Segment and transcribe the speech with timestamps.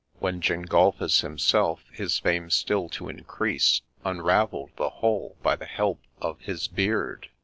[0.17, 6.39] When Gengulphus himself, his fame still to increase, Unravell'd the whole by the help of—
[6.49, 7.29] his beard